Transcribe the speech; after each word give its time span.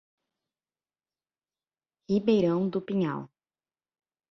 Ribeirão 2.09 2.67
do 2.67 2.81
Pinhal 2.81 3.29